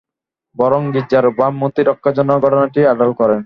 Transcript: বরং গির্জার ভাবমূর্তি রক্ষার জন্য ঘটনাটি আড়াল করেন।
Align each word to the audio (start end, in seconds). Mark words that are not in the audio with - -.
বরং 0.55 0.81
গির্জার 0.93 1.25
ভাবমূর্তি 1.39 1.81
রক্ষার 1.83 2.13
জন্য 2.13 2.31
ঘটনাটি 2.43 2.79
আড়াল 2.85 3.11
করেন। 3.13 3.39